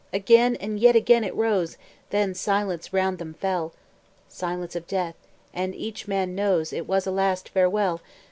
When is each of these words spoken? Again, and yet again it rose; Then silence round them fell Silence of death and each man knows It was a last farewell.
Again, 0.11 0.55
and 0.55 0.79
yet 0.79 0.95
again 0.95 1.23
it 1.23 1.35
rose; 1.35 1.77
Then 2.09 2.33
silence 2.33 2.91
round 2.91 3.19
them 3.19 3.35
fell 3.35 3.71
Silence 4.27 4.75
of 4.75 4.87
death 4.87 5.13
and 5.53 5.75
each 5.75 6.07
man 6.07 6.33
knows 6.33 6.73
It 6.73 6.87
was 6.87 7.05
a 7.05 7.11
last 7.11 7.49
farewell. 7.49 8.01